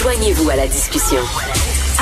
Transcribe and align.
Joignez-vous 0.00 0.50
à 0.50 0.56
la 0.56 0.66
discussion. 0.66 1.20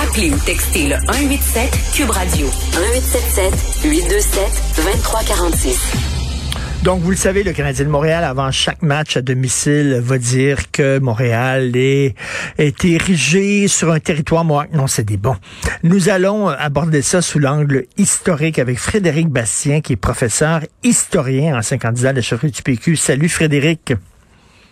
Appelez 0.03 0.31
ou 0.31 0.39
textez 0.39 0.89
le 0.89 0.97
187 1.13 1.71
Cube 1.93 2.11
Radio 2.11 2.47
1877 2.47 3.85
827 3.85 4.43
2346. 4.77 5.93
Donc, 6.85 7.03
vous 7.03 7.11
le 7.11 7.17
savez, 7.17 7.43
le 7.43 7.53
Canadien 7.53 7.85
de 7.85 7.91
Montréal, 7.91 8.25
avant 8.25 8.51
chaque 8.53 8.81
match 8.81 9.19
à 9.19 9.21
domicile, 9.21 10.01
va 10.03 10.17
dire 10.17 10.71
que 10.71 10.99
Montréal 10.99 11.73
est, 11.75 12.15
est 12.57 12.85
érigé 12.87 13.69
sur 13.69 13.93
un 13.93 14.01
territoire 14.01 14.45
mohawk. 14.45 14.73
Non, 14.73 14.87
c'est 14.87 15.05
des 15.05 15.19
bons. 15.19 15.37
Nous 15.83 16.09
allons 16.09 16.49
aborder 16.49 17.03
ça 17.03 17.21
sous 17.21 17.39
l'angle 17.39 17.85
historique 17.99 18.59
avec 18.59 18.79
Frédéric 18.79 19.29
Bastien, 19.29 19.83
qui 19.83 19.95
est 19.95 19.97
professeur 19.97 20.63
historien, 20.83 21.59
ancien 21.59 21.77
candidat 21.77 22.11
à 22.11 22.13
la 22.15 22.23
chefferie 22.23 22.51
du 22.51 22.63
PQ. 22.63 22.97
Salut, 22.97 23.29
Frédéric. 23.29 23.93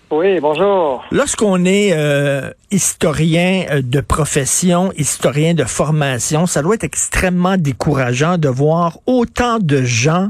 Oui, 0.09 0.39
bonjour. 0.39 1.05
Lorsqu'on 1.11 1.65
est 1.65 1.91
euh, 1.93 2.51
historien 2.71 3.65
euh, 3.71 3.83
de 3.83 4.01
profession, 4.01 4.93
historien 4.97 5.53
de 5.53 5.65
formation, 5.65 6.47
ça 6.47 6.63
doit 6.63 6.77
être 6.77 6.85
extrêmement 6.85 7.57
décourageant 7.57 8.39
de 8.39 8.49
voir 8.49 8.99
autant 9.07 9.59
de 9.59 9.83
gens 9.83 10.29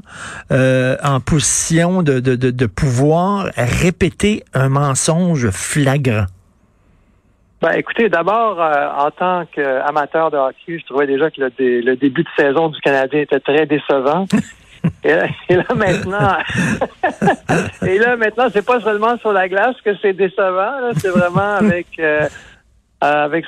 euh, 0.50 0.96
en 1.04 1.20
position 1.20 2.02
de, 2.02 2.20
de, 2.20 2.36
de, 2.36 2.50
de, 2.50 2.66
pouvoir 2.66 3.50
répéter 3.56 4.44
un 4.54 4.70
mensonge 4.70 5.50
flagrant. 5.50 6.24
Ben, 7.60 7.72
écoutez, 7.72 8.08
d'abord, 8.08 8.58
en 8.58 9.10
tant 9.10 9.44
qu'amateur 9.52 10.30
de 10.30 10.38
hockey, 10.38 10.78
je 10.78 10.86
trouvais 10.86 11.06
déjà 11.06 11.30
que 11.30 11.40
le, 11.40 11.80
le 11.80 11.96
début 11.96 12.22
de 12.22 12.28
saison 12.34 12.68
du 12.68 12.80
Canadien 12.80 13.20
était 13.20 13.40
très 13.40 13.66
décevant. 13.66 14.24
Et 15.04 15.54
là, 15.56 15.64
maintenant, 15.74 16.36
et 17.86 17.98
là 17.98 18.16
maintenant, 18.16 18.48
c'est 18.52 18.66
pas 18.66 18.80
seulement 18.80 19.16
sur 19.18 19.32
la 19.32 19.48
glace 19.48 19.76
que 19.84 19.96
c'est 20.02 20.12
décevant. 20.12 20.92
C'est 20.96 21.10
vraiment 21.10 21.54
avec 21.56 21.86
euh, 22.00 22.26
avec 23.00 23.44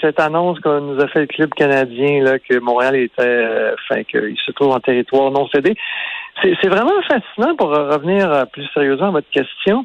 cette 0.00 0.20
annonce 0.20 0.60
qu'on 0.60 0.80
nous 0.80 1.00
a 1.00 1.08
fait 1.08 1.20
le 1.20 1.26
club 1.26 1.50
canadien 1.54 2.22
là 2.22 2.38
que 2.38 2.58
Montréal 2.60 2.96
était, 2.96 3.22
euh, 3.22 3.74
enfin 3.74 4.04
qu'il 4.04 4.36
se 4.44 4.52
trouve 4.52 4.72
en 4.72 4.80
territoire 4.80 5.30
non 5.30 5.48
cédé. 5.48 5.74
C'est 6.42 6.68
vraiment 6.68 7.02
fascinant 7.08 7.56
pour 7.56 7.70
revenir 7.70 8.46
plus 8.52 8.66
sérieusement 8.72 9.08
à 9.08 9.10
votre 9.10 9.30
question. 9.30 9.84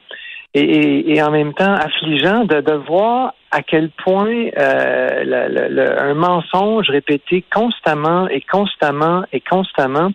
Et, 0.57 1.21
en 1.21 1.31
même 1.31 1.53
temps 1.53 1.73
affligeant 1.73 2.45
de, 2.45 2.61
de 2.61 2.73
voir 2.87 3.33
à 3.51 3.61
quel 3.61 3.89
point 3.89 4.47
euh, 4.57 5.97
un 5.97 6.13
mensonge 6.13 6.89
répété 6.89 7.43
constamment 7.53 8.29
et 8.29 8.39
constamment 8.39 9.25
et 9.33 9.41
constamment 9.41 10.11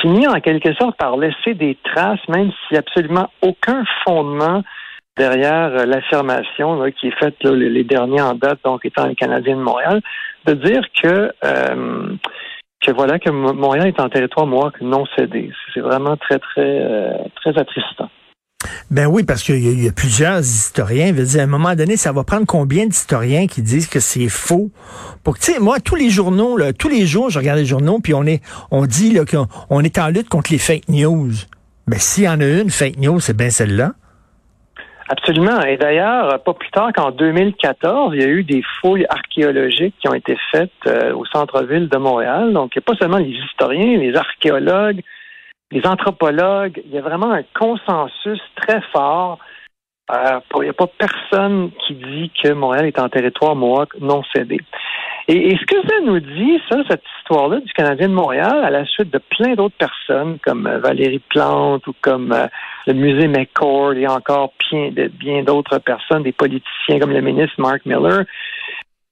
finit 0.00 0.26
en 0.26 0.40
quelque 0.40 0.72
sorte 0.74 0.96
par 0.96 1.16
laisser 1.16 1.54
des 1.54 1.76
traces, 1.84 2.26
même 2.28 2.50
s'il 2.50 2.72
n'y 2.72 2.76
a 2.76 2.80
absolument 2.80 3.30
aucun 3.42 3.84
fondement 4.04 4.62
derrière 5.16 5.70
euh, 5.74 5.84
l'affirmation 5.84 6.90
qui 6.92 7.08
est 7.08 7.18
faite 7.18 7.42
les, 7.44 7.84
derniers 7.84 8.22
en 8.22 8.34
date, 8.34 8.60
donc 8.64 8.84
étant 8.84 9.06
le 9.06 9.14
Canadien 9.14 9.56
de 9.56 9.62
Montréal, 9.62 10.00
de 10.46 10.54
dire 10.54 10.82
que 11.02 11.32
euh, 11.44 12.16
que 12.80 12.92
voilà 12.92 13.18
que 13.18 13.30
Montréal 13.30 13.88
est 13.88 14.00
en 14.00 14.08
territoire 14.08 14.46
moi 14.46 14.72
non 14.80 15.04
cédé. 15.16 15.50
C'est 15.74 15.80
vraiment 15.80 16.16
très 16.16 16.38
très 16.38 16.80
euh, 16.80 17.18
très 17.36 17.58
attristant. 17.58 18.08
Ben 18.90 19.06
oui, 19.06 19.22
parce 19.22 19.44
qu'il 19.44 19.80
y, 19.80 19.88
a 19.88 19.92
plusieurs 19.92 20.40
historiens. 20.40 21.12
Veut 21.12 21.24
dire, 21.24 21.40
à 21.40 21.44
un 21.44 21.46
moment 21.46 21.76
donné, 21.76 21.96
ça 21.96 22.10
va 22.10 22.24
prendre 22.24 22.44
combien 22.44 22.86
d'historiens 22.86 23.46
qui 23.46 23.62
disent 23.62 23.88
que 23.88 24.00
c'est 24.00 24.28
faux? 24.28 24.70
Pour 25.22 25.38
tu 25.38 25.52
sais, 25.52 25.60
moi, 25.60 25.78
tous 25.78 25.94
les 25.94 26.10
journaux, 26.10 26.56
là, 26.56 26.72
tous 26.72 26.88
les 26.88 27.06
jours, 27.06 27.30
je 27.30 27.38
regarde 27.38 27.60
les 27.60 27.66
journaux, 27.66 28.00
puis 28.02 28.14
on 28.14 28.24
est, 28.24 28.42
on 28.72 28.86
dit 28.86 29.16
qu'on 29.30 29.80
est 29.82 29.98
en 29.98 30.08
lutte 30.08 30.28
contre 30.28 30.50
les 30.50 30.58
fake 30.58 30.88
news. 30.88 31.30
Mais 31.86 31.96
ben, 31.96 31.98
s'il 32.00 32.24
y 32.24 32.28
en 32.28 32.40
a 32.40 32.44
une 32.44 32.70
fake 32.70 32.98
news, 32.98 33.20
c'est 33.20 33.36
bien 33.36 33.50
celle-là. 33.50 33.92
Absolument. 35.08 35.60
Et 35.62 35.76
d'ailleurs, 35.76 36.40
pas 36.42 36.54
plus 36.54 36.70
tard 36.70 36.92
qu'en 36.92 37.12
2014, 37.12 38.14
il 38.14 38.22
y 38.22 38.24
a 38.24 38.28
eu 38.28 38.42
des 38.42 38.62
fouilles 38.80 39.06
archéologiques 39.08 39.94
qui 40.00 40.08
ont 40.08 40.14
été 40.14 40.36
faites 40.50 40.70
euh, 40.86 41.12
au 41.14 41.24
centre-ville 41.26 41.88
de 41.88 41.96
Montréal. 41.96 42.52
Donc, 42.52 42.72
il 42.74 42.78
n'y 42.78 42.82
a 42.82 42.86
pas 42.92 42.96
seulement 42.96 43.18
les 43.18 43.30
historiens, 43.30 43.98
les 43.98 44.14
archéologues, 44.16 45.02
les 45.70 45.86
anthropologues, 45.86 46.82
il 46.84 46.92
y 46.92 46.98
a 46.98 47.02
vraiment 47.02 47.32
un 47.32 47.44
consensus 47.54 48.40
très 48.56 48.80
fort. 48.92 49.38
Euh, 50.10 50.40
il 50.56 50.62
n'y 50.62 50.68
a 50.68 50.72
pas 50.72 50.88
personne 50.88 51.70
qui 51.86 51.94
dit 51.94 52.32
que 52.42 52.52
Montréal 52.52 52.86
est 52.86 52.98
en 52.98 53.08
territoire 53.08 53.54
mohawk 53.54 53.94
non 54.00 54.22
cédé. 54.34 54.58
Et, 55.28 55.56
ce 55.56 55.64
que 55.66 55.88
ça 55.88 56.00
nous 56.04 56.18
dit, 56.18 56.60
ça, 56.68 56.78
cette 56.88 57.04
histoire-là 57.20 57.60
du 57.60 57.72
Canadien 57.72 58.08
de 58.08 58.14
Montréal, 58.14 58.64
à 58.64 58.70
la 58.70 58.84
suite 58.84 59.12
de 59.12 59.18
plein 59.18 59.54
d'autres 59.54 59.76
personnes, 59.76 60.38
comme 60.42 60.66
euh, 60.66 60.80
Valérie 60.80 61.22
Plante 61.28 61.86
ou 61.86 61.94
comme 62.00 62.32
euh, 62.32 62.48
le 62.88 62.94
musée 62.94 63.28
McCord 63.28 63.92
et 63.92 64.08
encore 64.08 64.52
bien, 64.68 64.90
bien 64.90 65.44
d'autres 65.44 65.78
personnes, 65.78 66.24
des 66.24 66.32
politiciens 66.32 66.98
comme 66.98 67.12
le 67.12 67.20
ministre 67.20 67.54
Mark 67.58 67.86
Miller, 67.86 68.24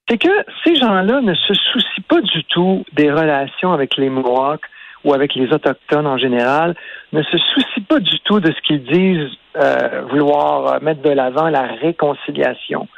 c'est 0.08 0.18
que 0.18 0.44
ces 0.64 0.74
gens-là 0.74 1.20
ne 1.20 1.34
se 1.34 1.54
soucient 1.54 2.04
pas 2.08 2.20
du 2.20 2.42
tout 2.44 2.84
des 2.94 3.12
relations 3.12 3.72
avec 3.72 3.97
les 3.97 4.10
Mohawks, 4.10 4.66
ou 5.04 5.14
avec 5.14 5.34
les 5.34 5.53
Autochtones 5.53 6.06
en 6.06 6.19
général, 6.19 6.75
ne 7.12 7.22
se 7.22 7.38
soucient 7.38 7.84
pas 7.88 8.00
du 8.00 8.19
tout 8.20 8.41
de 8.41 8.53
ce 8.53 8.60
qu'ils 8.66 8.84
disent 8.84 9.31
euh, 9.56 10.03
vouloir 10.10 10.66
euh, 10.66 10.78
mettre 10.81 11.03
de 11.03 11.10
l'avant 11.10 11.48
la 11.48 11.62
réconciliation. 11.62 12.88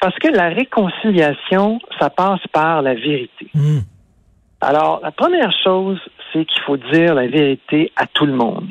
Parce 0.00 0.16
que 0.18 0.28
la 0.28 0.48
réconciliation, 0.48 1.78
ça 1.98 2.10
passe 2.10 2.46
par 2.52 2.82
la 2.82 2.94
vérité. 2.94 3.48
Hmm. 3.54 3.80
Alors, 4.60 5.00
la 5.02 5.10
première 5.10 5.52
chose, 5.64 5.98
c'est 6.32 6.44
qu'il 6.44 6.62
faut 6.62 6.76
dire 6.76 7.14
la 7.14 7.26
vérité 7.26 7.92
à 7.96 8.06
tout 8.06 8.26
le 8.26 8.32
monde. 8.32 8.66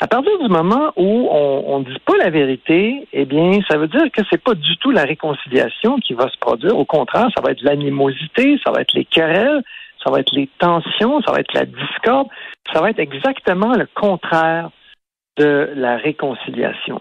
À 0.00 0.08
partir 0.08 0.36
du 0.40 0.48
moment 0.48 0.92
où 0.96 1.28
on 1.30 1.78
ne 1.78 1.84
dit 1.84 2.00
pas 2.04 2.16
la 2.18 2.30
vérité, 2.30 3.06
eh 3.12 3.24
bien, 3.24 3.60
ça 3.70 3.78
veut 3.78 3.86
dire 3.86 4.10
que 4.12 4.22
c'est 4.28 4.42
pas 4.42 4.54
du 4.54 4.76
tout 4.78 4.90
la 4.90 5.04
réconciliation 5.04 5.98
qui 5.98 6.14
va 6.14 6.28
se 6.28 6.36
produire. 6.38 6.76
Au 6.76 6.84
contraire, 6.84 7.28
ça 7.36 7.40
va 7.40 7.52
être 7.52 7.62
l'animosité, 7.62 8.58
ça 8.64 8.72
va 8.72 8.80
être 8.80 8.94
les 8.94 9.04
querelles, 9.04 9.62
ça 10.04 10.10
va 10.10 10.20
être 10.20 10.32
les 10.32 10.48
tensions, 10.58 11.20
ça 11.22 11.32
va 11.32 11.40
être 11.40 11.54
la 11.54 11.64
discorde, 11.64 12.28
ça 12.72 12.80
va 12.80 12.90
être 12.90 12.98
exactement 12.98 13.74
le 13.74 13.86
contraire 13.94 14.70
de 15.36 15.70
la 15.74 15.96
réconciliation. 15.96 17.00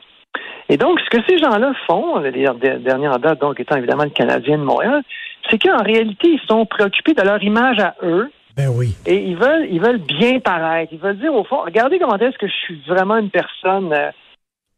Et 0.69 0.77
donc, 0.77 0.99
ce 1.01 1.09
que 1.09 1.23
ces 1.27 1.37
gens-là 1.37 1.73
font, 1.87 2.19
les 2.19 2.47
dernières 2.79 3.19
dates, 3.19 3.41
donc 3.41 3.59
étant 3.59 3.75
évidemment 3.75 4.05
le 4.05 4.09
Canadien 4.09 4.57
de 4.57 4.63
Montréal, 4.63 5.03
c'est 5.49 5.61
qu'en 5.61 5.83
réalité, 5.83 6.29
ils 6.29 6.47
sont 6.47 6.65
préoccupés 6.65 7.13
de 7.13 7.21
leur 7.21 7.43
image 7.43 7.79
à 7.79 7.95
eux. 8.03 8.31
Ben 8.55 8.69
oui. 8.69 8.95
Et 9.05 9.15
ils 9.15 9.35
veulent, 9.35 9.67
ils 9.69 9.81
veulent 9.81 9.99
bien 9.99 10.39
paraître. 10.39 10.93
Ils 10.93 10.99
veulent 10.99 11.19
dire 11.19 11.33
au 11.33 11.43
fond, 11.43 11.61
regardez 11.65 11.99
comment 11.99 12.17
est-ce 12.17 12.37
que 12.37 12.47
je 12.47 12.53
suis 12.53 12.81
vraiment 12.87 13.17
une 13.17 13.29
personne 13.29 13.91
euh, 13.93 14.11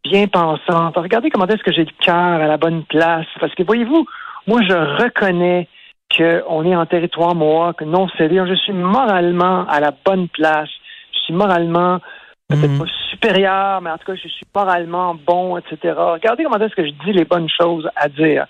bien 0.03 0.27
pensante. 0.27 0.95
Regardez 0.95 1.29
comment 1.29 1.47
est-ce 1.47 1.63
que 1.63 1.71
j'ai 1.71 1.85
le 1.85 1.91
cœur 1.99 2.15
à 2.15 2.47
la 2.47 2.57
bonne 2.57 2.83
place. 2.85 3.25
Parce 3.39 3.53
que 3.55 3.63
voyez-vous, 3.63 4.05
moi, 4.47 4.61
je 4.67 4.73
reconnais 4.73 5.67
qu'on 6.15 6.65
est 6.65 6.75
en 6.75 6.85
territoire 6.85 7.35
mohawk 7.35 7.81
non 7.81 8.07
cédé. 8.17 8.41
Je 8.47 8.55
suis 8.55 8.73
moralement 8.73 9.65
à 9.67 9.79
la 9.79 9.91
bonne 10.05 10.27
place. 10.27 10.69
Je 11.13 11.19
suis 11.19 11.33
moralement 11.33 11.99
peut-être 12.49 12.71
mhm. 12.71 12.79
pas 12.79 12.91
supérieur, 13.09 13.81
mais 13.81 13.89
en 13.89 13.97
tout 13.97 14.05
cas, 14.05 14.15
je 14.15 14.27
suis 14.27 14.45
moralement 14.53 15.15
bon, 15.15 15.57
etc. 15.57 15.93
Regardez 15.97 16.43
comment 16.43 16.57
est-ce 16.57 16.75
que 16.75 16.85
je 16.85 16.91
dis 17.05 17.13
les 17.13 17.25
bonnes 17.25 17.49
choses 17.49 17.89
à 17.95 18.09
dire. 18.09 18.47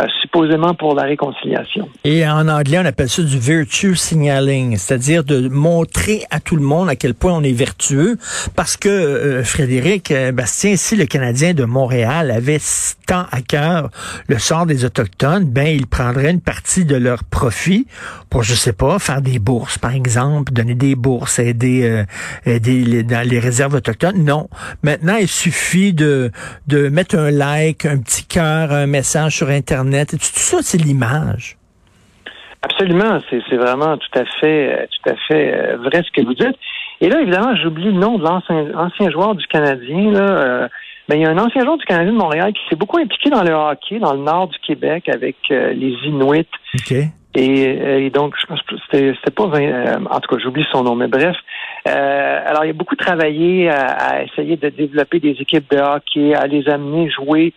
Euh, 0.00 0.06
supposément 0.22 0.72
pour 0.72 0.94
la 0.94 1.02
réconciliation. 1.02 1.86
Et 2.04 2.26
en 2.26 2.48
anglais, 2.48 2.78
on 2.78 2.84
appelle 2.86 3.10
ça 3.10 3.20
du 3.20 3.38
virtue 3.38 3.94
signaling, 3.94 4.78
c'est-à-dire 4.78 5.22
de 5.22 5.48
montrer 5.48 6.22
à 6.30 6.40
tout 6.40 6.56
le 6.56 6.62
monde 6.62 6.88
à 6.88 6.96
quel 6.96 7.12
point 7.12 7.34
on 7.34 7.42
est 7.42 7.52
vertueux, 7.52 8.16
parce 8.56 8.78
que 8.78 8.88
euh, 8.88 9.44
Frédéric 9.44 10.10
euh, 10.10 10.32
Bastien, 10.32 10.76
si 10.76 10.96
le 10.96 11.04
Canadien 11.04 11.52
de 11.52 11.66
Montréal 11.66 12.30
avait 12.30 12.58
tant 13.06 13.26
à 13.30 13.42
cœur 13.42 13.90
le 14.28 14.38
sort 14.38 14.64
des 14.64 14.86
autochtones, 14.86 15.44
ben 15.44 15.66
il 15.66 15.86
prendrait 15.86 16.30
une 16.30 16.40
partie 16.40 16.86
de 16.86 16.96
leur 16.96 17.22
profit 17.24 17.86
pour, 18.30 18.44
je 18.44 18.54
sais 18.54 18.72
pas, 18.72 18.98
faire 18.98 19.20
des 19.20 19.38
bourses, 19.38 19.76
par 19.76 19.94
exemple, 19.94 20.54
donner 20.54 20.74
des 20.74 20.94
bourses, 20.94 21.38
aider, 21.38 22.04
aider 22.46 22.82
les, 22.82 23.02
dans 23.02 23.28
les 23.28 23.38
réserves 23.38 23.74
autochtones. 23.74 24.24
Non, 24.24 24.48
maintenant 24.82 25.16
il 25.16 25.28
suffit 25.28 25.92
de 25.92 26.30
de 26.66 26.88
mettre 26.88 27.18
un 27.18 27.30
like, 27.30 27.84
un 27.84 27.98
petit 27.98 28.24
cœur, 28.24 28.72
un 28.72 28.86
message 28.86 29.36
sur 29.36 29.50
Internet 29.50 29.81
tout 29.90 30.18
ça, 30.20 30.58
c'est 30.62 30.78
l'image? 30.78 31.56
Absolument, 32.64 33.18
c'est 33.28 33.56
vraiment 33.56 33.96
tout 33.96 34.18
à 34.18 34.24
fait, 34.40 34.72
euh, 34.72 34.86
tout 34.86 35.10
à 35.10 35.16
fait 35.26 35.52
euh, 35.52 35.76
vrai 35.78 36.02
ce 36.04 36.10
que 36.12 36.24
vous 36.24 36.34
dites. 36.34 36.56
Et 37.00 37.08
là, 37.08 37.20
évidemment, 37.20 37.56
j'oublie 37.56 37.86
le 37.86 37.92
nom 37.92 38.18
de 38.18 38.24
l'ancien 38.24 39.10
joueur 39.10 39.34
du 39.34 39.44
Canadien. 39.48 40.12
Là, 40.12 40.20
euh, 40.20 40.68
ben, 41.08 41.16
il 41.16 41.22
y 41.22 41.26
a 41.26 41.30
un 41.30 41.38
ancien 41.38 41.64
joueur 41.64 41.76
du 41.76 41.84
Canadien 41.84 42.12
de 42.12 42.18
Montréal 42.18 42.52
qui 42.52 42.60
s'est 42.70 42.76
beaucoup 42.76 42.98
impliqué 42.98 43.30
dans 43.30 43.42
le 43.42 43.52
hockey 43.52 43.98
dans 43.98 44.12
le 44.12 44.20
nord 44.20 44.46
du 44.46 44.58
Québec 44.60 45.08
avec 45.08 45.36
les 45.48 45.96
Inuits. 46.04 46.46
Et, 47.34 48.10
donc, 48.10 48.34
je 48.40 48.46
pense 48.46 48.62
que 48.62 48.76
c'était 48.92 49.32
pas 49.34 49.44
en 49.44 50.20
tout 50.20 50.36
cas, 50.36 50.40
j'oublie 50.40 50.64
son 50.70 50.84
nom, 50.84 50.94
mais 50.94 51.08
bref. 51.08 51.34
alors, 51.84 52.64
il 52.64 52.70
a 52.70 52.74
beaucoup 52.74 52.94
travaillé 52.94 53.68
à, 53.70 53.86
à, 53.86 54.22
essayer 54.22 54.56
de 54.56 54.68
développer 54.68 55.18
des 55.18 55.36
équipes 55.40 55.68
de 55.72 55.78
hockey, 55.78 56.34
à 56.34 56.46
les 56.46 56.68
amener 56.68 57.10
jouer 57.10 57.52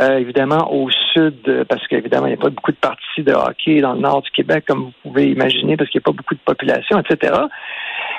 euh, 0.00 0.18
évidemment 0.18 0.72
au 0.72 0.88
sud, 1.12 1.36
euh, 1.48 1.64
parce 1.68 1.86
qu'évidemment, 1.86 2.26
il 2.26 2.30
n'y 2.30 2.38
a 2.38 2.40
pas 2.40 2.48
beaucoup 2.48 2.72
de 2.72 2.76
parties 2.76 3.22
de 3.22 3.32
hockey 3.32 3.80
dans 3.80 3.92
le 3.92 4.00
nord 4.00 4.22
du 4.22 4.30
Québec, 4.30 4.64
comme 4.66 4.84
vous 4.84 4.92
pouvez 5.02 5.30
imaginer, 5.30 5.76
parce 5.76 5.90
qu'il 5.90 5.98
n'y 5.98 6.04
a 6.04 6.08
pas 6.10 6.16
beaucoup 6.16 6.34
de 6.34 6.40
population, 6.40 6.98
etc. 6.98 7.34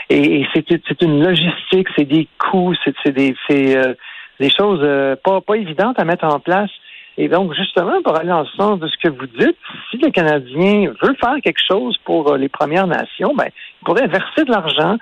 Et, 0.10 0.46
c'est 0.54 1.02
une 1.02 1.24
logistique, 1.24 1.88
c'est 1.96 2.06
des 2.06 2.28
coûts, 2.38 2.76
c'est 2.84 3.12
des, 3.12 3.34
euh, 3.52 3.96
des 4.40 4.50
choses 4.50 5.18
pas, 5.24 5.42
pas 5.42 5.56
évidentes 5.56 5.98
à 6.00 6.06
mettre 6.06 6.26
en 6.26 6.40
place. 6.40 6.70
Et 7.18 7.28
donc, 7.28 7.54
justement, 7.56 8.02
pour 8.04 8.16
aller 8.16 8.30
dans 8.30 8.42
le 8.42 8.48
sens 8.58 8.80
de 8.80 8.88
ce 8.88 8.98
que 8.98 9.10
vous 9.10 9.28
dites, 9.28 9.58
si 9.90 9.98
le 9.98 10.12
Canadien 10.12 10.94
veut 11.02 11.16
faire 11.24 11.36
quelque 11.44 11.62
chose 11.68 11.98
pour 12.06 12.36
les 12.36 12.50
Premières 12.50 12.88
Nations, 12.88 13.34
ben, 13.36 13.48
il 13.48 13.86
pourrait 13.86 14.08
verser 14.08 14.44
de 14.46 14.52
l'argent 14.52 14.98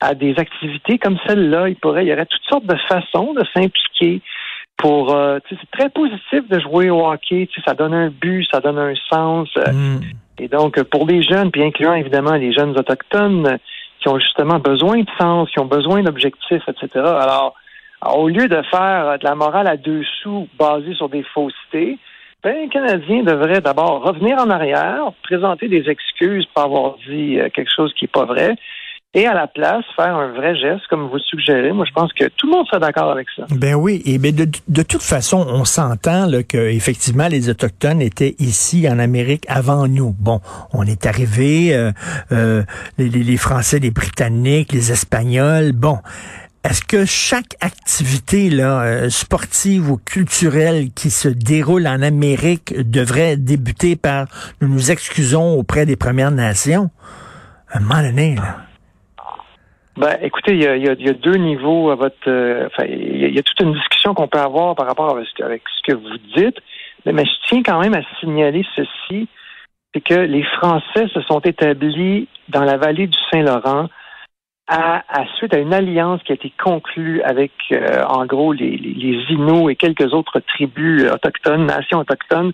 à 0.00 0.14
des 0.14 0.34
activités 0.38 0.98
comme 0.98 1.18
celle-là. 1.26 1.68
Il 1.68 1.76
pourrait, 1.76 2.04
il 2.04 2.08
y 2.08 2.12
aurait 2.12 2.26
toutes 2.26 2.44
sortes 2.48 2.66
de 2.66 2.76
façons 2.88 3.32
de 3.32 3.44
s'impliquer 3.54 4.22
pour 4.76 5.14
euh, 5.14 5.38
c'est 5.48 5.70
très 5.70 5.88
positif 5.88 6.48
de 6.48 6.60
jouer 6.60 6.90
au 6.90 7.06
hockey, 7.06 7.48
ça 7.64 7.74
donne 7.74 7.94
un 7.94 8.10
but, 8.10 8.46
ça 8.50 8.60
donne 8.60 8.78
un 8.78 8.94
sens. 9.10 9.48
Euh, 9.56 9.72
mm. 9.72 10.00
Et 10.38 10.48
donc 10.48 10.82
pour 10.84 11.06
les 11.06 11.22
jeunes, 11.22 11.50
puis 11.50 11.62
incluant 11.62 11.94
évidemment 11.94 12.34
les 12.34 12.52
jeunes 12.52 12.76
autochtones 12.78 13.46
euh, 13.46 13.56
qui 14.00 14.08
ont 14.08 14.18
justement 14.18 14.58
besoin 14.58 14.98
de 14.98 15.10
sens, 15.18 15.50
qui 15.50 15.58
ont 15.60 15.66
besoin 15.66 16.02
d'objectifs, 16.02 16.62
etc. 16.68 16.88
Alors, 16.94 17.54
au 18.14 18.28
lieu 18.28 18.46
de 18.46 18.60
faire 18.70 19.18
de 19.18 19.24
la 19.24 19.34
morale 19.34 19.66
à 19.66 19.76
deux 19.76 20.02
sous 20.22 20.46
basée 20.58 20.94
sur 20.94 21.08
des 21.08 21.22
faussetés, 21.22 21.98
ben, 22.44 22.54
un 22.64 22.68
Canadien 22.68 23.22
devrait 23.22 23.62
d'abord 23.62 24.02
revenir 24.04 24.36
en 24.38 24.50
arrière, 24.50 25.10
présenter 25.22 25.68
des 25.68 25.88
excuses 25.88 26.44
pour 26.54 26.64
avoir 26.64 26.96
dit 27.08 27.38
quelque 27.54 27.70
chose 27.74 27.92
qui 27.94 28.04
n'est 28.04 28.10
pas 28.12 28.26
vrai, 28.26 28.56
et 29.16 29.26
à 29.26 29.32
la 29.32 29.46
place 29.46 29.84
faire 29.96 30.14
un 30.14 30.28
vrai 30.32 30.54
geste 30.54 30.86
comme 30.90 31.08
vous 31.08 31.18
suggérez. 31.18 31.72
Moi, 31.72 31.86
je 31.88 31.92
pense 31.92 32.12
que 32.12 32.26
tout 32.36 32.46
le 32.46 32.52
monde 32.52 32.66
serait 32.66 32.80
d'accord 32.80 33.10
avec 33.10 33.26
ça. 33.34 33.46
Ben 33.50 33.74
oui, 33.74 34.02
et 34.04 34.18
ben 34.18 34.34
de, 34.34 34.46
de 34.68 34.82
toute 34.82 35.02
façon, 35.02 35.44
on 35.48 35.64
s'entend 35.64 36.28
que 36.46 36.58
effectivement 36.58 37.26
les 37.26 37.48
autochtones 37.48 38.02
étaient 38.02 38.36
ici 38.38 38.86
en 38.86 38.98
Amérique 38.98 39.46
avant 39.48 39.88
nous. 39.88 40.14
Bon, 40.18 40.40
on 40.74 40.82
est 40.82 41.06
arrivé, 41.06 41.74
euh, 41.74 41.92
euh, 42.30 42.62
les, 42.98 43.08
les 43.08 43.36
Français, 43.38 43.78
les 43.78 43.90
Britanniques, 43.90 44.72
les 44.72 44.92
Espagnols. 44.92 45.72
Bon. 45.72 45.98
Est-ce 46.62 46.82
que 46.82 47.04
chaque 47.06 47.56
activité 47.60 48.50
là, 48.50 48.82
euh, 48.82 49.08
sportive 49.08 49.88
ou 49.88 49.98
culturelle 49.98 50.90
qui 50.92 51.10
se 51.10 51.28
déroule 51.28 51.86
en 51.86 52.02
Amérique 52.02 52.74
devrait 52.90 53.36
débuter 53.36 53.94
par 53.94 54.26
nous 54.60 54.68
nous 54.68 54.90
excusons 54.90 55.54
auprès 55.54 55.86
des 55.86 55.96
Premières 55.96 56.32
Nations? 56.32 56.90
À 57.70 57.78
un 57.78 57.80
moment 57.80 58.02
donné, 58.02 58.34
là. 58.34 58.65
Ben, 59.96 60.18
écoutez, 60.20 60.52
il 60.52 60.62
y 60.62 60.66
a, 60.66 60.76
y 60.76 61.08
a, 61.08 61.12
deux 61.14 61.36
niveaux 61.36 61.90
à 61.90 61.94
votre. 61.94 62.28
Euh, 62.28 62.68
il 62.86 63.34
y, 63.34 63.38
a 63.38 63.42
toute 63.42 63.60
une 63.60 63.72
discussion 63.72 64.12
qu'on 64.12 64.28
peut 64.28 64.38
avoir 64.38 64.74
par 64.74 64.86
rapport 64.86 65.10
avec 65.10 65.26
ce 65.26 65.82
que 65.90 65.96
vous 65.96 66.18
dites. 66.36 66.58
Mais, 67.06 67.12
mais, 67.12 67.24
je 67.24 67.48
tiens 67.48 67.62
quand 67.62 67.80
même 67.80 67.94
à 67.94 68.02
signaler 68.20 68.62
ceci, 68.74 69.26
c'est 69.94 70.02
que 70.02 70.14
les 70.14 70.42
Français 70.42 71.08
se 71.14 71.22
sont 71.22 71.40
établis 71.40 72.28
dans 72.50 72.64
la 72.64 72.76
vallée 72.76 73.06
du 73.06 73.18
Saint-Laurent 73.32 73.88
à, 74.68 75.02
à, 75.08 75.24
suite 75.38 75.54
à 75.54 75.58
une 75.58 75.72
alliance 75.72 76.22
qui 76.24 76.32
a 76.32 76.34
été 76.34 76.52
conclue 76.62 77.22
avec, 77.22 77.52
euh, 77.72 78.04
en 78.04 78.26
gros, 78.26 78.52
les, 78.52 78.76
les, 78.76 78.92
les 78.92 79.24
Inuits 79.30 79.72
et 79.72 79.76
quelques 79.76 80.12
autres 80.12 80.40
tribus 80.40 81.10
autochtones, 81.10 81.64
nations 81.64 82.00
autochtones, 82.00 82.52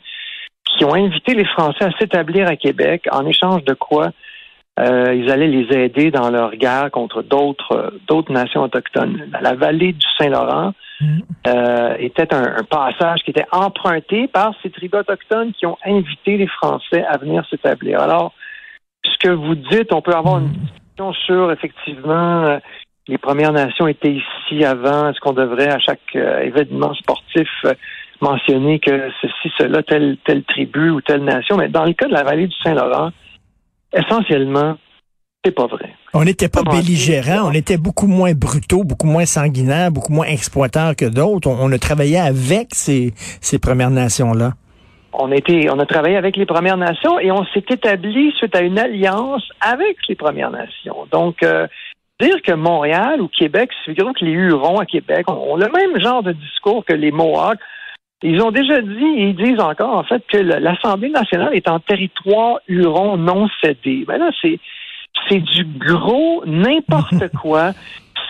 qui 0.64 0.84
ont 0.84 0.94
invité 0.94 1.34
les 1.34 1.46
Français 1.46 1.86
à 1.86 1.98
s'établir 1.98 2.46
à 2.46 2.54
Québec 2.54 3.08
en 3.10 3.26
échange 3.26 3.64
de 3.64 3.74
quoi 3.74 4.12
euh, 4.80 5.14
ils 5.14 5.30
allaient 5.30 5.48
les 5.48 5.76
aider 5.76 6.10
dans 6.10 6.30
leur 6.30 6.56
guerre 6.56 6.90
contre 6.90 7.22
d'autres 7.22 7.92
d'autres 8.08 8.32
nations 8.32 8.62
autochtones. 8.62 9.28
La 9.42 9.54
vallée 9.54 9.92
du 9.92 10.06
Saint-Laurent 10.16 10.72
mm. 11.00 11.18
euh, 11.46 11.96
était 11.98 12.32
un, 12.32 12.62
passage 12.64 13.20
qui 13.22 13.32
était 13.32 13.44
emprunté 13.52 14.28
par 14.28 14.54
ces 14.62 14.70
tribus 14.70 15.00
autochtones 15.00 15.52
qui 15.52 15.66
ont 15.66 15.76
invité 15.84 16.38
les 16.38 16.46
Français 16.46 17.04
à 17.06 17.18
venir 17.18 17.44
s'établir. 17.50 18.00
Alors, 18.00 18.32
ce 19.04 19.18
que 19.18 19.30
vous 19.30 19.56
dites, 19.56 19.92
on 19.92 20.00
peut 20.00 20.14
avoir 20.14 20.38
une 20.38 20.48
mm. 20.48 20.52
discussion 20.52 21.12
sur 21.26 21.52
effectivement 21.52 22.44
euh, 22.44 22.58
les 23.08 23.18
Premières 23.18 23.52
Nations 23.52 23.86
étaient 23.86 24.14
ici 24.14 24.64
avant. 24.64 25.10
Est-ce 25.10 25.20
qu'on 25.20 25.34
devrait 25.34 25.70
à 25.70 25.80
chaque 25.80 26.14
événement 26.14 26.94
sportif 26.94 27.48
mentionner 28.22 28.78
que 28.78 29.10
ceci, 29.20 29.52
cela, 29.58 29.82
telle 29.82 30.16
telle 30.24 30.44
tribu 30.44 30.88
ou 30.88 31.02
telle 31.02 31.24
nation? 31.24 31.58
Mais 31.58 31.68
dans 31.68 31.84
le 31.84 31.92
cas 31.92 32.06
de 32.06 32.14
la 32.14 32.22
vallée 32.22 32.46
du 32.46 32.56
Saint-Laurent 32.62 33.10
essentiellement, 33.92 34.76
c'est 35.44 35.54
pas 35.54 35.66
vrai. 35.66 35.90
On 36.14 36.24
n'était 36.24 36.48
pas 36.48 36.62
belligérants, 36.62 37.48
on 37.48 37.52
était 37.52 37.76
beaucoup 37.76 38.06
moins 38.06 38.32
brutaux, 38.32 38.84
beaucoup 38.84 39.06
moins 39.06 39.24
sanguinaires, 39.24 39.90
beaucoup 39.90 40.12
moins 40.12 40.26
exploiteurs 40.26 40.94
que 40.94 41.06
d'autres. 41.06 41.48
On, 41.48 41.72
a 41.72 41.78
travaillé 41.78 42.18
avec 42.18 42.68
ces, 42.74 43.12
ces 43.40 43.58
Premières 43.58 43.90
Nations-là. 43.90 44.52
On, 45.14 45.32
était, 45.32 45.68
on 45.70 45.78
a 45.78 45.86
travaillé 45.86 46.16
avec 46.16 46.36
les 46.36 46.46
Premières 46.46 46.76
Nations 46.76 47.18
et 47.18 47.32
on 47.32 47.44
s'est 47.46 47.64
établi 47.68 48.32
suite 48.38 48.54
à 48.54 48.60
une 48.60 48.78
alliance 48.78 49.46
avec 49.60 49.96
les 50.08 50.14
Premières 50.14 50.50
Nations. 50.50 51.06
Donc, 51.10 51.42
euh, 51.42 51.66
dire 52.20 52.40
que 52.42 52.52
Montréal 52.52 53.20
ou 53.20 53.28
Québec, 53.28 53.70
c'est 53.84 53.94
que 53.94 54.24
les 54.24 54.30
Hurons 54.30 54.78
à 54.78 54.86
Québec 54.86 55.28
ont, 55.28 55.56
le 55.56 55.68
même 55.68 56.00
genre 56.00 56.22
de 56.22 56.32
discours 56.32 56.84
que 56.84 56.94
les 56.94 57.10
Mohawks. 57.10 57.58
Ils 58.22 58.40
ont 58.40 58.52
déjà 58.52 58.80
dit, 58.80 59.04
et 59.16 59.28
ils 59.30 59.36
disent 59.36 59.60
encore, 59.60 59.96
en 59.96 60.04
fait, 60.04 60.22
que 60.28 60.36
l'Assemblée 60.38 61.10
nationale 61.10 61.54
est 61.54 61.68
en 61.68 61.80
territoire 61.80 62.60
huron 62.68 63.16
non 63.16 63.48
cédé. 63.62 64.04
Ben 64.06 64.18
là, 64.18 64.30
c'est, 64.40 64.60
c'est 65.28 65.40
du 65.40 65.64
gros 65.64 66.42
n'importe 66.46 67.28
quoi. 67.42 67.72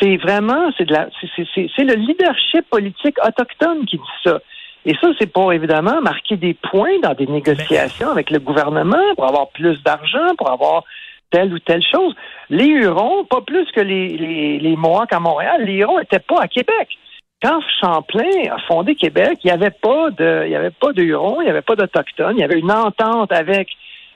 C'est 0.01 0.17
vraiment, 0.17 0.71
c'est 0.79 0.87
de 0.87 0.95
la, 0.95 1.09
c'est 1.37 1.85
le 1.85 1.95
leadership 1.95 2.69
politique 2.71 3.17
autochtone 3.25 3.85
qui 3.85 3.97
dit 3.97 4.21
ça. 4.25 4.41
Et 4.85 4.95
ça, 5.01 5.09
c'est 5.19 5.31
pour 5.31 5.53
évidemment 5.53 6.01
marquer 6.01 6.37
des 6.37 6.55
points 6.55 6.99
dans 7.03 7.15
des 7.15 7.27
négociations 7.27 8.11
avec 8.11 8.31
le 8.31 8.41
gouvernement 8.41 9.15
pour 9.15 9.29
avoir 9.29 9.51
plus 9.51 9.81
d'argent, 9.85 10.35
pour 10.39 10.51
avoir 10.51 10.83
telle 11.31 11.53
ou 11.53 11.59
telle 11.59 11.83
chose. 11.85 12.15
Les 12.51 12.67
Hurons, 12.67 13.25
pas 13.27 13.43
plus 13.43 13.71
que 13.73 13.81
les, 13.81 14.09
les, 14.17 14.59
les 14.59 14.77
Mohawks 14.77 15.13
à 15.13 15.21
Montréal, 15.21 15.65
les 15.65 15.75
Hurons 15.75 15.99
n'étaient 15.99 16.19
pas 16.19 16.41
à 16.41 16.49
Québec 16.49 16.99
quand 17.43 17.61
Champlain 17.81 18.51
a 18.51 18.59
fondé 18.69 18.95
Québec, 18.95 19.39
il 19.43 19.49
n'y 19.49 19.53
avait 19.53 19.71
pas 19.71 20.11
de, 20.11 20.45
il 20.47 20.53
y 20.53 20.57
avait 20.57 20.71
pas 20.71 20.93
de 20.93 21.03
il 21.03 21.45
n'y 21.45 21.51
avait 21.51 21.63
pas 21.63 21.75
d'Autochtones, 21.75 22.37
il 22.37 22.41
y 22.41 22.45
avait 22.45 22.61
une 22.61 22.71
entente 22.71 23.33
avec 23.33 23.69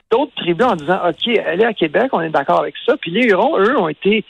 d'autres 0.09 0.31
tribus 0.35 0.65
en 0.65 0.75
disant, 0.75 0.99
OK, 1.07 1.27
est 1.27 1.65
à 1.65 1.73
Québec, 1.73 2.09
on 2.13 2.21
est 2.21 2.29
d'accord 2.29 2.61
avec 2.61 2.75
ça. 2.85 2.95
Puis 2.97 3.11
les 3.11 3.27
Hurons, 3.27 3.57
eux, 3.59 3.77
ont 3.77 3.89
été 3.89 4.23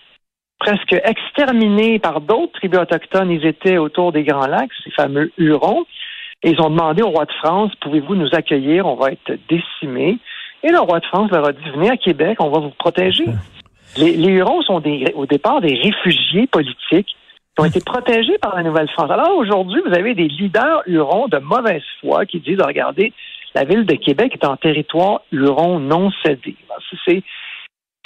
presque 0.59 0.93
exterminés 0.93 1.99
par 1.99 2.21
d'autres 2.21 2.53
tribus 2.53 2.79
autochtones. 2.79 3.29
Ils 3.29 3.45
étaient 3.45 3.77
autour 3.77 4.11
des 4.11 4.23
Grands 4.23 4.47
Lacs, 4.47 4.71
ces 4.83 4.91
fameux 4.91 5.31
Hurons. 5.37 5.85
Et 6.43 6.51
ils 6.51 6.61
ont 6.61 6.69
demandé 6.69 7.03
au 7.03 7.09
roi 7.09 7.25
de 7.25 7.33
France, 7.33 7.71
pouvez-vous 7.81 8.15
nous 8.15 8.29
accueillir? 8.33 8.85
On 8.85 8.95
va 8.95 9.11
être 9.11 9.37
décimés. 9.49 10.17
Et 10.63 10.69
le 10.69 10.79
roi 10.79 10.99
de 10.99 11.05
France 11.05 11.29
leur 11.31 11.47
a 11.47 11.51
dit, 11.51 11.69
venez 11.75 11.89
à 11.89 11.97
Québec, 11.97 12.37
on 12.39 12.49
va 12.49 12.59
vous 12.59 12.73
protéger. 12.77 13.25
Les, 13.97 14.13
les 14.13 14.29
Hurons 14.29 14.61
sont 14.63 14.79
des, 14.79 15.11
au 15.15 15.27
départ 15.27 15.61
des 15.61 15.75
réfugiés 15.75 16.47
politiques 16.47 17.15
ont 17.57 17.65
été 17.65 17.79
protégés 17.81 18.37
par 18.39 18.55
la 18.55 18.63
Nouvelle-France. 18.63 19.09
Alors 19.09 19.35
aujourd'hui, 19.37 19.81
vous 19.85 19.93
avez 19.93 20.13
des 20.13 20.27
leaders 20.27 20.83
hurons 20.85 21.27
de 21.27 21.37
mauvaise 21.39 21.83
foi 22.01 22.25
qui 22.25 22.39
disent, 22.39 22.61
regardez, 22.61 23.13
la 23.55 23.63
ville 23.63 23.85
de 23.85 23.95
Québec 23.95 24.33
est 24.33 24.45
en 24.45 24.57
territoire 24.57 25.21
huron 25.31 25.79
non 25.79 26.11
cédé. 26.23 26.55
C'est 27.05 27.23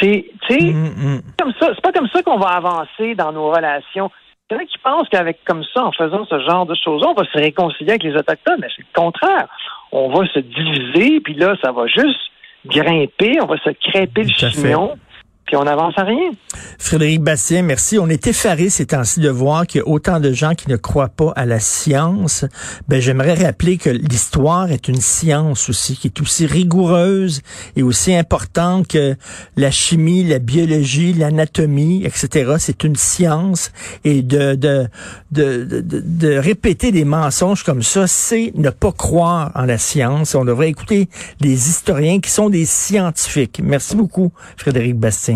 c'est 0.02 0.26
mm, 0.60 1.18
mm. 1.18 1.22
comme 1.40 1.54
ça. 1.60 1.72
C'est 1.76 1.82
pas 1.82 1.92
comme 1.92 2.08
ça 2.08 2.24
qu'on 2.24 2.40
va 2.40 2.50
avancer 2.50 3.14
dans 3.16 3.32
nos 3.32 3.52
relations. 3.52 4.10
Il 4.50 4.56
y 4.56 4.58
en 4.58 4.60
a 4.60 4.66
qui 4.66 4.78
pensent 4.80 5.08
qu'avec 5.10 5.44
comme 5.46 5.64
ça, 5.74 5.86
en 5.86 5.92
faisant 5.92 6.26
ce 6.26 6.40
genre 6.40 6.66
de 6.66 6.76
choses, 6.76 7.04
on 7.08 7.14
va 7.14 7.24
se 7.24 7.38
réconcilier 7.38 7.92
avec 7.92 8.04
les 8.04 8.16
Autochtones, 8.16 8.60
mais 8.60 8.68
c'est 8.76 8.82
le 8.82 9.00
contraire. 9.00 9.48
on 9.92 10.10
va 10.10 10.28
se 10.28 10.40
diviser, 10.40 11.22
puis 11.22 11.36
là, 11.36 11.56
ça 11.64 11.72
va 11.72 11.88
juste 11.88 12.20
grimper, 12.66 13.40
on 13.42 13.46
va 13.46 13.58
se 13.58 13.70
crêper 13.70 14.24
le 14.24 14.30
chignon, 14.30 14.98
puis 15.46 15.56
on 15.58 15.64
n'avance 15.64 15.94
à 15.98 16.04
rien. 16.04 16.32
Frédéric 16.80 17.22
Bastien, 17.22 17.62
merci. 17.62 18.00
On 18.00 18.08
est 18.08 18.26
effaré 18.28 18.70
ces 18.70 18.86
temps-ci 18.86 19.20
de 19.20 19.30
voir 19.30 19.68
qu'il 19.68 19.80
y 19.80 19.82
a 19.84 19.88
autant 19.88 20.20
de 20.20 20.32
gens 20.32 20.56
qui 20.56 20.70
ne 20.70 20.78
croient 20.78 21.10
pas 21.10 21.34
à 21.36 21.46
la 21.46 21.60
science. 21.60 22.46
Ben, 22.88 23.02
j'aimerais 23.02 23.34
rappeler 23.34 23.78
que 23.78 23.90
l'histoire 23.90 24.72
est 24.72 24.88
une 24.88 25.02
science 25.02 25.68
aussi, 25.70 25.98
qui 25.98 26.08
est 26.08 26.22
aussi 26.22 26.46
rigoureuse 26.46 27.42
et 27.76 27.84
aussi 27.84 28.14
importante 28.14 28.88
que 28.88 29.16
la 29.58 29.72
chimie, 29.72 30.24
la 30.24 30.40
biologie, 30.40 31.14
l'anatomie, 31.14 32.04
etc. 32.06 32.56
C'est 32.60 32.84
une 32.84 32.96
science 32.96 33.72
et 34.04 34.22
de, 34.22 34.56
de, 34.56 34.88
de, 35.32 35.64
de, 35.66 35.82
de- 35.82 36.38
répéter 36.38 36.92
des 36.92 37.06
mensonges 37.06 37.64
comme 37.64 37.84
ça, 37.84 38.08
c'est 38.08 38.52
ne 38.56 38.70
pas 38.70 38.92
croire 38.92 39.52
en 39.56 39.66
la 39.66 39.78
science. 39.78 40.36
On 40.36 40.46
devrait 40.46 40.70
écouter 40.70 41.10
les 41.40 41.70
historiens 41.70 42.20
qui 42.20 42.30
sont 42.30 42.50
des 42.50 42.66
scientifiques. 42.66 43.60
Merci 43.64 43.96
beaucoup, 43.96 44.32
Frédéric 44.58 44.98
Bastien. 44.98 45.31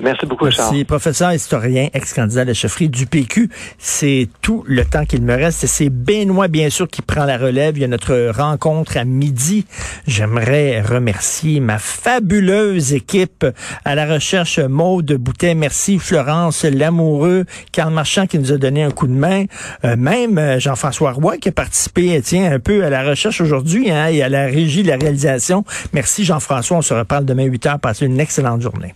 Merci 0.00 0.26
beaucoup. 0.26 0.44
Merci, 0.44 0.84
professeur 0.84 1.32
historien, 1.32 1.88
ex-candidat 1.92 2.42
à 2.42 2.44
la 2.44 2.54
chefferie 2.54 2.88
du 2.88 3.06
PQ. 3.06 3.50
C'est 3.78 4.28
tout 4.42 4.62
le 4.66 4.84
temps 4.84 5.04
qu'il 5.04 5.22
me 5.22 5.34
reste. 5.34 5.66
C'est 5.66 5.88
Benoît, 5.90 6.46
bien 6.46 6.70
sûr, 6.70 6.86
qui 6.86 7.02
prend 7.02 7.24
la 7.24 7.36
relève. 7.36 7.76
Il 7.76 7.80
y 7.80 7.84
a 7.84 7.88
notre 7.88 8.30
rencontre 8.30 8.96
à 8.96 9.04
midi. 9.04 9.66
J'aimerais 10.06 10.80
remercier 10.82 11.58
ma 11.58 11.78
fabuleuse 11.78 12.92
équipe 12.92 13.44
à 13.84 13.94
la 13.96 14.06
recherche 14.06 14.60
Maude 14.60 15.12
Boutet. 15.14 15.54
Merci 15.54 15.98
Florence 15.98 16.64
Lamoureux, 16.64 17.44
Carl 17.72 17.92
Marchand 17.92 18.26
qui 18.26 18.38
nous 18.38 18.52
a 18.52 18.56
donné 18.56 18.84
un 18.84 18.92
coup 18.92 19.08
de 19.08 19.12
main. 19.12 19.46
Euh, 19.84 19.96
même 19.96 20.38
euh, 20.38 20.60
Jean-François 20.60 21.10
Roy 21.10 21.38
qui 21.38 21.48
a 21.48 21.52
participé, 21.52 22.20
tiens, 22.22 22.52
un 22.52 22.60
peu 22.60 22.84
à 22.84 22.90
la 22.90 23.02
recherche 23.02 23.40
aujourd'hui 23.40 23.90
hein, 23.90 24.06
et 24.06 24.22
à 24.22 24.28
la 24.28 24.44
régie 24.44 24.84
de 24.84 24.88
la 24.88 24.96
réalisation. 24.96 25.64
Merci 25.92 26.24
Jean-François. 26.24 26.76
On 26.76 26.82
se 26.82 26.94
reparle 26.94 27.24
demain 27.24 27.44
8 27.44 27.66
heures. 27.66 27.80
Passez 27.80 28.06
une 28.06 28.20
excellente 28.20 28.62
journée. 28.62 28.94